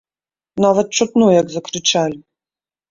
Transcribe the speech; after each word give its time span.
Нават 0.65 0.87
чутно, 1.01 1.31
як 1.41 1.47
закрычалі. 1.59 2.19